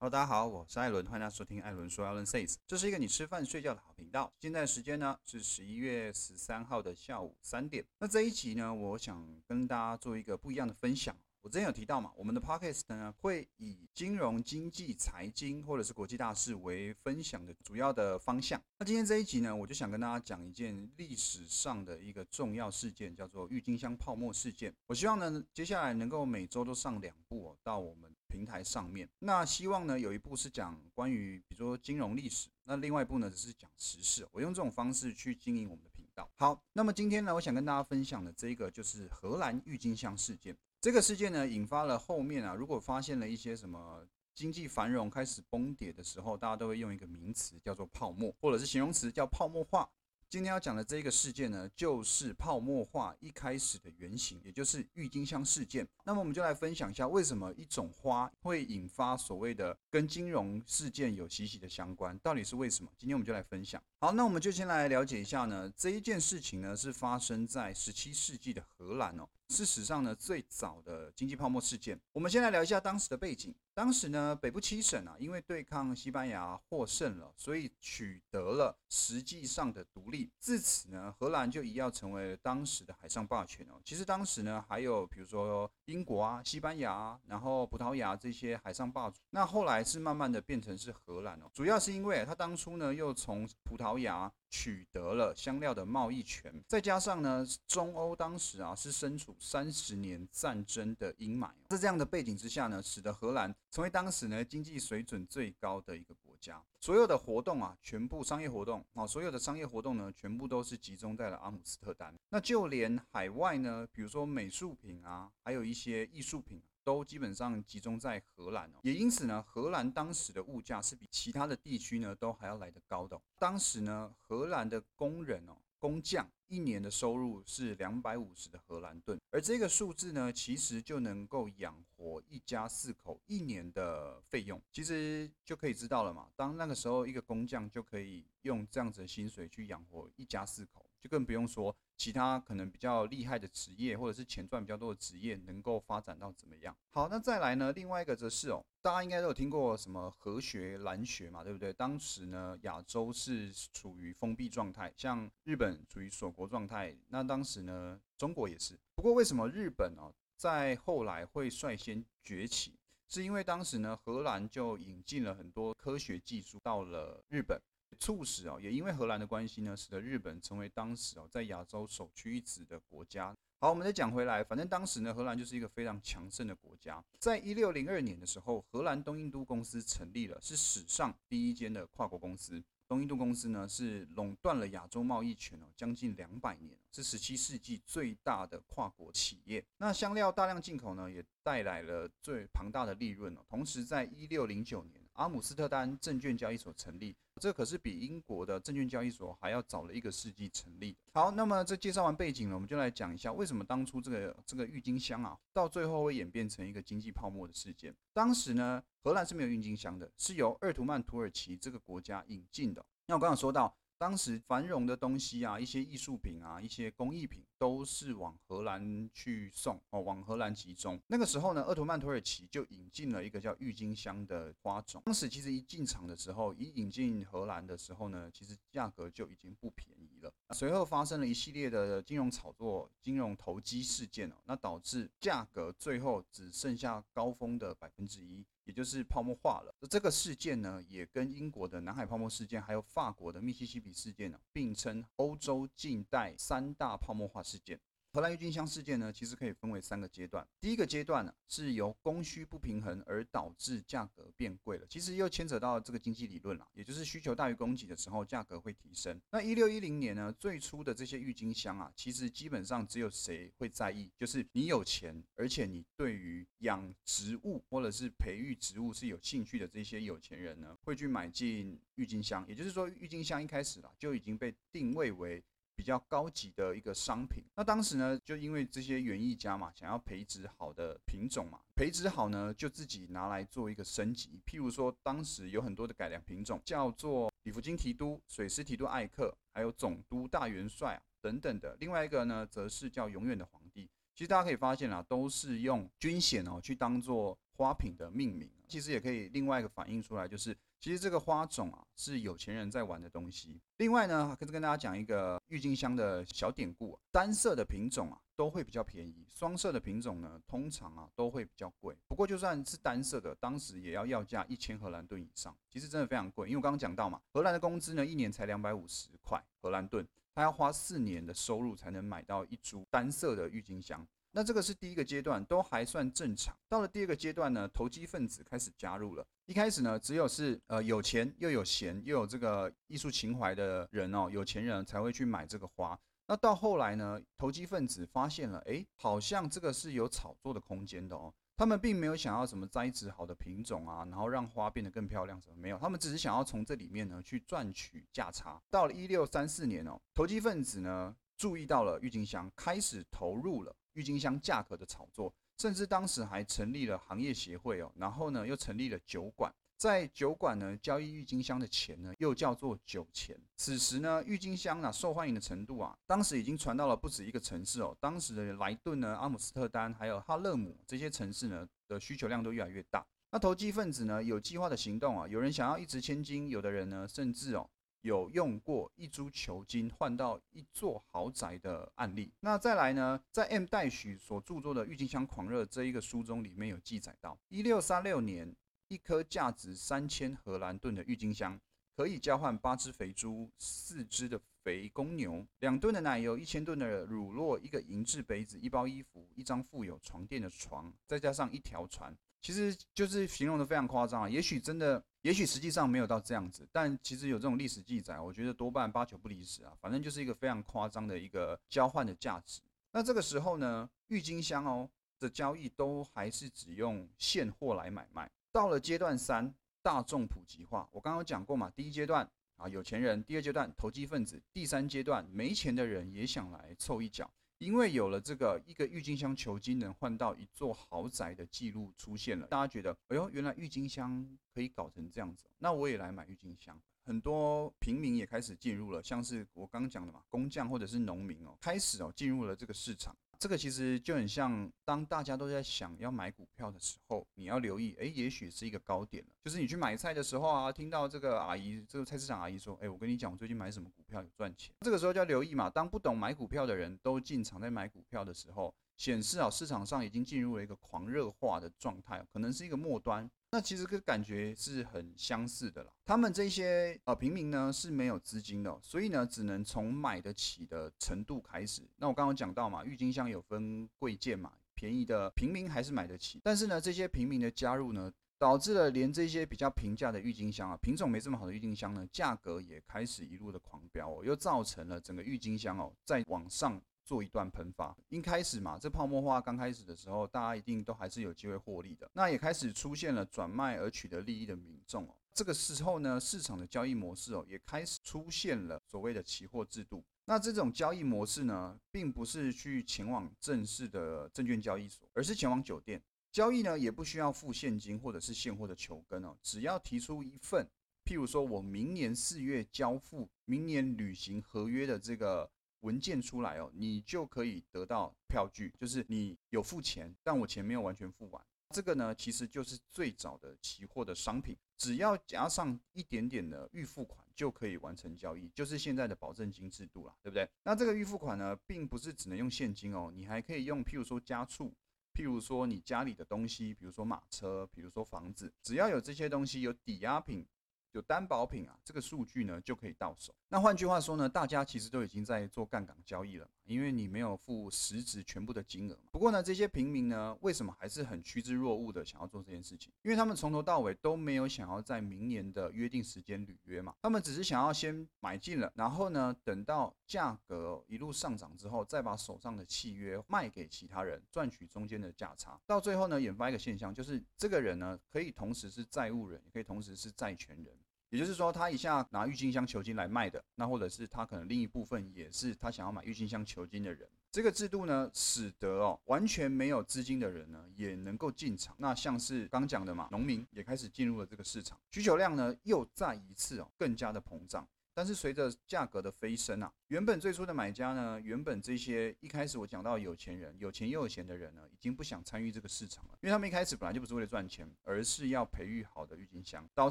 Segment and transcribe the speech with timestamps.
[0.00, 4.32] Hello，大家好，我是艾伦，欢迎大家收听艾伦说 Alan Says，这是一个你吃饭睡觉的好频道。
[4.38, 7.84] 现在时间呢是十一月十三号的下午三点。
[7.98, 11.16] 那这一集呢，我想跟大家做一个不一样的分享。
[11.48, 18.62] 我之前有提到嘛，我们的 podcast 呢会以金融、经济、财经或者是国际大事为分享的主要的方向。
[18.78, 24.74] 那今天这一集呢，我就想跟大家讲一件历史上的一个重要事件，叫做郁金香泡沫事件。
[24.88, 29.08] 我希望呢，接下来能够每周都上两部到我们平台上面。
[29.18, 34.28] 那希望呢，有一部是讲关于比如说金融历史，那另外一部呢只是讲时事。
[34.32, 36.30] 我用这种方式去经营我们的频道。
[36.36, 40.54] 好，那么今天呢，我想跟大家分享的这个就是荷兰郁金香事件。
[40.80, 49.88] 这个事件呢，引发了后面啊，如果发现了一些什么经济繁荣开始崩跌的时候，大家都会用一个名词叫做泡沫，或者是形容词叫泡沫化。
[50.30, 55.84] 今天要讲的这个事件呢，就是泡沫化一开始的原型，也就是郁金香事件。
[56.04, 62.90] 那么我们就来分享一下，为什么一种花会引发所谓的跟金融事件有息息的相关，到底是为什么？
[62.96, 63.82] 今天我们就来分享。
[63.98, 71.98] 好，那我们就先来了解一下呢，这一件事情呢是发生在十七世纪的荷兰哦，是史上呢最早的经济泡沫事件。
[72.12, 73.54] 我们先来聊一下当时的背景。
[73.78, 80.28] 当时呢，北部七省啊，因为对抗西班牙获胜了，所以取得了实际上的独立。
[80.40, 83.80] 自此呢，荷兰就一跃成为当时的海上霸权哦。
[83.84, 89.20] 其实当时呢，还有比如说英国啊、西班牙，然后葡萄牙这些海上霸主。
[89.30, 94.32] 那后来是慢慢的变成是荷兰哦，主要是因为他当初呢，又从葡萄牙。
[94.50, 106.62] 取得了香料的贸易权，再加上呢，中欧当时啊是身处三十年战争的阴霾，在这样的背景之下呢，使得荷兰成为当时呢经济水准最高的一个国家。
[106.80, 112.14] 所有的活动啊，全部商业活动啊，所有的商业活动呢，全部都是集中在了阿姆斯特丹。
[112.30, 116.62] 那就连海外呢，比如说美术品啊，还有一些艺术品。
[116.84, 123.20] 都基本上集中在荷兰哦，也因此呢，荷兰当时的物价是比其他的地区呢都还要来得高的。
[123.38, 134.60] 当时呢，荷兰的工人哦，工匠一年的收入是两百五十的荷兰盾，而这个数字呢，其实就能够养活一家四口一年的费用。
[134.72, 140.84] 其实就可以知道了嘛，当那个时候一个工匠就可以用这样子的薪水去养活一家四口。
[141.00, 146.76] 就更不用说其他可能比较厉害的职业，或者是钱赚比较多的职业，能够发展到怎么样？
[146.90, 147.72] 好，那再来呢？
[147.72, 151.72] 另外一个则是哦，大家应该都有听过什么和学、蓝学嘛，对不对？
[151.72, 158.78] 当时呢，亚洲是处于封闭状态，像日本处于锁国状态，那当时呢，中国也是。
[158.94, 162.78] 不过为什么日本哦，在后来会率先崛起？
[163.10, 167.58] 是因为当时呢，荷兰就引进了很多科学技术到了日本。
[167.98, 173.34] 促使啊，也因为荷兰的关系呢，使得日本成为当时哦在亚洲首屈一指的国家。
[173.60, 177.02] 好，我们再讲回来，反正当时呢，荷兰就是一个非常强盛的国家。
[177.18, 182.62] 在一六零二年的时候，荷兰东印度公司成立了，是史上第一间的跨国公司。
[182.86, 189.62] 东印度公司呢，是垄断了亚洲贸易权哦，将近两百年，是十七世纪最大的跨国企业。
[189.76, 193.44] 那香料大量进口呢，也带来了最庞大的利润哦。
[193.48, 197.14] 同时，在一六零九年，阿姆斯特丹证券交易所成立。
[197.40, 200.96] 这可是比英国的证券交易所还要早了一个世纪成立。
[201.12, 207.94] 好，那么这介绍完背景了，我们就来讲一下为什么当初这个这个郁金香啊，到最后会演变成一个经济泡沫的事件。
[208.12, 212.84] 当时呢，荷兰是没有郁金香的，是由鄂图曼土耳其这个国家引进的。
[213.06, 213.76] 那我刚刚说到。
[213.98, 221.00] 当时繁荣的东西啊，一些艺术品啊，一些工艺品都是往荷兰去送哦，往荷兰集中。
[221.08, 225.02] 那个时候呢，鄂图曼土耳其就引进了一个叫郁金香的花种。
[225.04, 230.32] 当时其实一进场的时候，一引进荷兰的时候呢，其实价格就已经不便宜了。
[230.50, 238.44] 随后发生了一系列的金融炒作、金融投机事件哦，那导致价格最后只剩下高峰的百分之一。
[238.64, 239.74] 也就是泡沫化了。
[239.88, 247.80] 这个事件呢，也跟英国的南海泡沫事件，还有法国的密西西比事件呢，并称欧洲近代三大泡沫化事件。
[248.18, 250.44] 荷兰郁金香事件呢，其实可以分为三个阶段。
[250.60, 254.84] 第一个阶段呢，是由供需不平衡而导致价格变贵了。
[254.88, 259.20] 其实又牵扯到这个经济理论了，也就是需求大于供给的时候，价格会提升。
[259.30, 272.44] 那一六一零年呢，最初的这些郁金香啊，其实基本上只有谁会在意，就是你有钱，而且你对于养植物或者是培育植物是有兴趣的这些有钱人呢，会去买进郁金香。
[272.48, 275.40] 也就是说，郁金香一开始啦，就已经被定位为。
[275.78, 284.40] 比较高级的一个商品，那当时呢，就因为这些园艺家嘛，想要培植好的品种嘛，培植好呢，就自己拿来做一个升级。
[284.44, 291.76] 譬如说，当时有很多的改良品种，叫做里弗金提督、水师提督艾克，还有总督大元帅等等的。
[291.78, 293.88] 另外一个呢，则是叫永远的皇帝。
[294.16, 297.38] 其实大家可以发现啊，都是用军衔哦去当做。
[297.58, 303.60] 花品的命名，其实也可以另外一个反映出来，就是其实这个花种啊是有钱人在玩的东西。
[303.78, 311.96] 另外呢，跟跟大家讲一个郁金香的小典故，单色的品种啊都会比较便宜，双色的品种呢通常啊都会比较贵。
[312.06, 316.48] 不过就算是单色的，当时也要要价一千荷兰盾以上，其实真的非常贵。
[316.48, 324.06] 因为我刚刚讲到嘛，荷兰的工资呢一年才两百五十块荷兰盾，他要花四年的收入才能买到一株单色的郁金香。
[324.38, 326.56] 那这个是第一个阶段，都还算正常。
[326.68, 329.26] 到了第二个阶段呢，投机分子开始加入了。
[329.46, 335.98] 一开始呢，只有是呃有钱又有闲又有这个艺术情怀的人哦，有钱人才会去买这个花。
[336.28, 341.34] 那到后来呢，投机分子发现了，哎，好像这个是有炒作的空间的哦。
[341.56, 348.62] 他们并没有想要什么栽植好的品种啊，然后让花变得更漂亮什么没有，他们只是想要从这里面呢去赚取价差。
[348.70, 353.74] 到了一六三四年哦，投机分子呢注意到了郁金香，开始投入了。
[353.98, 363.36] 郁金香价格的炒作，甚至当时还成立了行业协会哦，然后呢又成立了酒馆，在酒馆呢交易郁金香的钱呢又叫做酒钱。
[363.56, 373.04] 此时呢郁金香啊受欢迎的程度啊，当时已经传到了不止一个城市哦，当时的莱顿呢、阿姆斯特丹还有哈勒姆这些城市呢的需求量都越来越大。
[373.32, 377.68] 那投机分子呢有计划的行动啊，有人想要一掷千金，有的人呢甚至哦。
[378.08, 382.32] 有用过一株球金换到一座豪宅的案例。
[382.40, 388.56] 那再来呢，在 M 代许所著作的《郁金香狂热》这一个书中里面有记载到，一六三六年，
[388.88, 391.60] 一颗价值三千荷兰盾的郁金香
[391.94, 402.16] 可以交换八只肥猪、四只的肥公牛、两吨的奶油、一千吨的乳酪、一个银质杯子、一包衣服、一张富有床垫的床，再加上一条船。
[402.40, 409.72] 其实就是形容的非常夸张啊，也许真的，也许实际上没有到这样子，但其实有这种历史记载，我觉得多半八九不离十啊。
[409.80, 412.60] 反正就是一个非常夸张的一个交换的价值。
[412.90, 414.88] 那这个时候呢，郁金香哦
[415.18, 418.30] 的交易都还是只用现货来买卖。
[418.52, 427.30] 到了阶段三，大众普及化，我刚刚讲过嘛，第一阶段啊有钱人，第二阶段投机分子，第三阶段没钱的人也想来凑一脚。
[427.58, 436.80] 因为有了这个一个郁金香球金能换到一座豪宅的记录出现了，大家觉得，哎呦，原来郁金香可以搞成这样子，那我也来买郁金香。
[437.08, 443.16] 很多平民也开始进入了，像是我刚刚讲的嘛，工匠或者是农民哦，开始哦进入了这个市场。
[443.38, 449.30] 这个其实就很像，当大家都在想要买股票的时候，你要留意，哎，也许是一个高点了。
[449.42, 454.74] 就是你去买菜的时候啊，听到这个阿姨，这个菜市场阿姨说，哎，我跟你讲，我最近买什么股票有赚钱。
[454.80, 455.70] 这个时候就要留意嘛。
[455.70, 463.30] 当不懂买股票的人都进场在买股票的时候，显示啊，市场上已经进入了一个狂热化的状态，可能是一个末端。
[463.52, 465.90] 那其实跟感觉是很相似的啦。
[466.04, 471.80] 他们这些呃平民呢是没有资金的，所以呢只能从买得起的程度开始。
[471.96, 476.40] 那我刚刚讲到嘛，郁金香有分贵贱嘛，便宜的平民还是买得起。
[476.42, 486.82] 但是呢，这些平民的加入呢，导致了连这些比较平价的郁金香啊，品种没这么好的郁金香呢，价格也开始一路的狂飙，又造成了整个郁金香哦在往上。
[487.08, 492.06] 做一段喷发，一开始嘛，这泡沫化刚开始的时候，大家一定都还是有机会获利的。
[492.12, 495.16] 那也开始出现了转卖而取得利益的民众哦。
[495.32, 500.04] 这个时候呢，市场的交易模式哦，也开始出现了所谓的期货制度。
[500.26, 510.68] 那这种交易模式呢，并不是去前往正式的证券交易所，而是前往酒店交易呢，也不需要付现金或者是现货的球根哦，只要提出一份，
[511.06, 515.50] 譬如说我明年四月交付，明年履行合约的这个。
[515.80, 521.44] 文件出来哦，你就可以得到票据，就是你有付钱，但我钱没有完全付完。
[521.70, 530.48] 这个呢，其实就是最早的期货的商品，只要加上一点点的预付款就可以完成交易，就是现在的保证金制度了，对不对？
[530.62, 534.72] 那这个预付款呢，并不是只能用现金哦，你还可以用，譬如说加醋，
[535.12, 540.46] 譬如说你家里的东西，比如说马车，比如说房子，只要有这些东西有抵押品。
[540.92, 543.32] 有担保品啊，这个数据呢就可以到手。
[543.50, 548.98] 那换句话说呢，大家其实都已经在做杠杆交易了，因为你没有付实质全部的金额。
[549.10, 552.92] 不过呢，这些平民呢，为什么还是很趋之若鹜的想要做这件事情？
[553.00, 565.58] 因为他们从头到尾都没有想要在明年的约定时间履约嘛，他们只是想要先买进了，然后呢，等到价格一路上涨之后，再把手上的契约卖给其他人，赚取中间的价差。
[565.64, 570.76] 到最后呢，引发一个现象，就是这个人呢，可以同时是债务人，也可以同时是债权人。
[571.10, 577.08] 也就是说，他一下拿郁金香球金来卖的，那或者是他可能另一部分也是他想要买郁金香球金的人。
[577.30, 581.74] 这个制度呢，使得哦完全没有资金的人呢也能够进场。
[581.78, 587.66] 那像是刚讲的嘛，农民也开始进入了这个市场，需求量呢又再一次哦更加的膨胀。
[587.98, 599.90] 但是随着价格的飞升啊，原本最初的买家呢，原本这些一开始我讲到有钱人，有钱又有钱的人呢，已经不想参与这个市场了，因为他们一开始本来就不是为了赚钱，而是要培育好的郁金香，导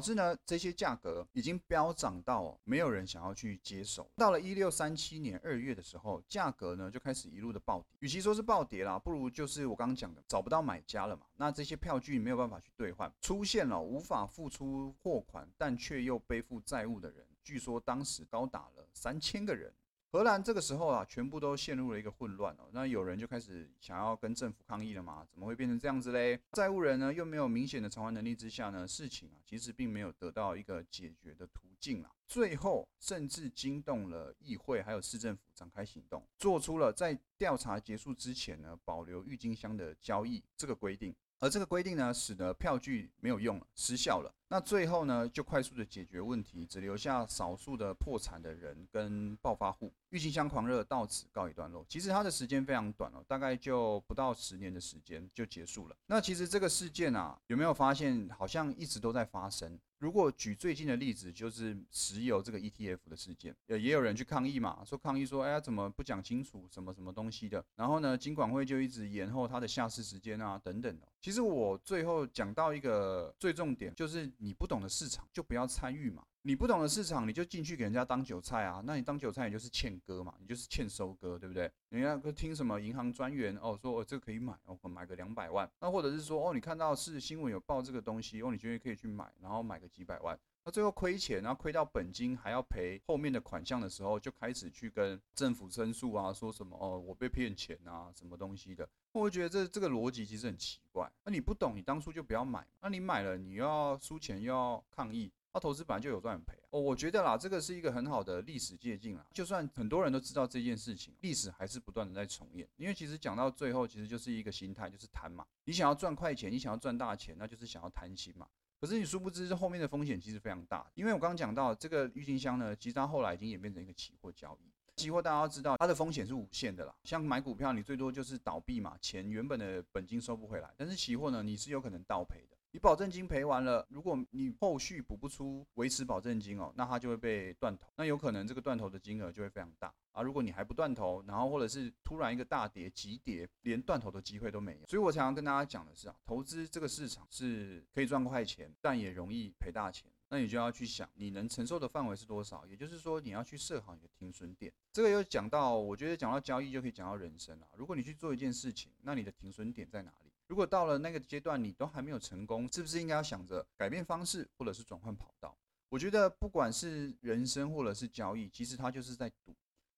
[0.00, 4.10] 致呢这些价格已经飙涨到没有人想要去接手。
[4.16, 19.72] 到了一六三七年二月的时候，价格呢就开始一路的暴跌，与其说是暴跌啦，不如就是我刚刚讲的找不到买家了嘛，那这些票据没有办法去兑换，出现了无法付出货款，但却又背负债务的人，据说当时高达了三千个人。
[20.10, 22.68] 荷兰这个时候啊，全部都陷入了一个混乱哦。
[22.72, 25.26] 那有人就开始想要跟政府抗议了嘛？
[25.30, 26.38] 怎么会变成这样子嘞？
[26.52, 32.10] 债务人呢又没有明显的偿还能力之下呢，事情啊其实并没有得到一个解决的途径啊。
[32.26, 41.14] 最后甚至惊动了议会还有市政府展开行动，做出了在调查结束之前呢保留郁金香的交易这个规定。
[41.40, 44.34] 而这个规定呢，使得票据没有用了，失效了。
[44.50, 49.92] 那最后呢，就快速的解决问题，只留下少数的破产的人跟暴发户。
[50.10, 51.84] 郁金香狂热到此告一段落。
[51.86, 55.96] 其实它的时间非常短哦，大概就不到十年的时间就结束了。
[56.06, 59.78] 那其实这个事件啊，有没有发现好像一直都在发生？
[59.98, 67.62] 如果举最近的例子，就是石油这个 ETF 的事件，也也有人去抗议嘛，说抗议说，哎呀，怎么不讲清楚什么什么东西的？
[67.74, 71.08] 然后呢，金管会就一直延后它的下市时间啊，等等的。
[71.20, 76.24] 其实我最后讲到一个最重点，就是你不懂的市场就不要参与嘛。
[76.42, 78.82] 你不懂的市场，你就进去给人家当韭菜啊？
[78.86, 81.70] 那你当韭菜，你就是欠割嘛，你就是欠收割，对不对？
[81.90, 90.38] 人家听什么银行专员哦，说哦这个可以买哦，买个两百万，那或者是说哦，你看到是新闻有报这个东西哦，你觉得可以去买，然后买个几百万，
[90.70, 101.10] 最后亏钱，然后亏到本金还要赔后面的款项的时候，就开始去跟政府申诉啊，说什么哦我被骗钱啊，什么东西的，我觉得这这个逻辑其实很奇怪。
[101.24, 105.30] 那你不懂，你当初就不要买，那你买了，你要输钱又要抗议。
[105.50, 109.26] 那投资本来就有赚有赔哦，我觉得啦，这个是一个很好的历史借鉴啦。
[109.32, 112.68] 就算很多人都知道这件事情，历史还是不断的在重演。
[112.76, 115.46] 因为其实讲到最后，其实就是一个心态，就是贪嘛。
[115.64, 118.46] 你想要赚快钱，你想要赚大钱，那就是想要贪心嘛。
[118.80, 120.88] 可是你殊不知，这后面的风险其实非常大。
[120.94, 124.70] 因为我刚刚讲到这个郁金香呢，其实它后来已经演变成一个期货交易。
[124.94, 126.94] 期货大家要知道，它的风险是无限的啦。
[127.04, 130.68] 像买股票，你最多就是倒闭嘛，钱原本的本金收不回来。
[130.76, 132.57] 但是期货呢，你是有可能倒赔的。
[132.70, 140.20] 你保证金赔完了，如果你后续补不出维持保证金哦，那它就会被断头，那有可能这个断头的金额就会非常大啊。
[140.20, 144.86] 如果你还不断头，然后或者是突然一个大跌急跌，连断头的机会都没有。
[144.86, 150.10] 所以我常常跟大家讲的是啊，投资这个市场是可以赚快钱，但也容易赔大钱。
[150.30, 154.70] 那你就要去想你能承受的范围是多少，也就是说你要去设好你的停损点。
[154.92, 157.66] 这个又讲到，我觉得讲到交易就可以讲到人生了。
[157.78, 160.27] 如果你去做一件事情，那你的停损点在哪里？
[160.48, 165.56] 如果到了那个阶段，你都还没有成功，是不是应该要想着改变方式，或者是转换跑道？
[165.90, 169.54] 我觉得不管是人生或者是交易，其实它就是在赌。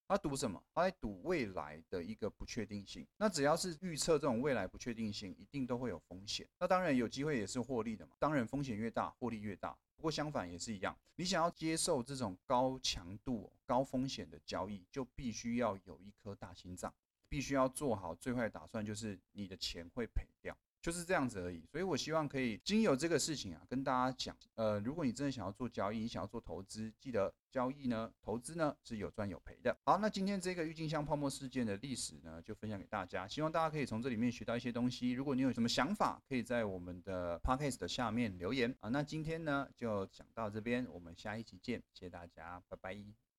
[0.09, 0.61] 他赌什么？
[0.75, 3.07] 他在赌未来的一个不确定性。
[3.16, 6.45] 那只要是预测这种未来不确定性，一定都会有风险。
[6.59, 8.16] 那当然有机会也是获利的嘛。
[8.19, 9.71] 当然风险越大，获利越大。
[9.95, 16.92] 不过相反也是一样，你想要接受这种高强度、高风险的交易，就必须要有一颗大心脏。
[17.31, 21.65] 必须要做好最坏的打算，就是你的钱会赔掉，就是这样子而已。
[21.71, 29.77] 所以我希望可以经由这个事情啊，跟大家讲，呃，如果你真的想要做交易，你想要做投资，记得交易呢，投资呢是有赚有赔的。
[29.85, 35.13] 好，那今天这个郁金香泡沫事件的历史呢，就分享给大家，希望大家可以从这里面学到一些东西。
[35.13, 38.89] 如果你有什么想法，可以在我们的 podcast 的下面留言啊。
[38.89, 43.30] 那今天呢就讲到这边，我们下一期见，谢谢大家，拜拜。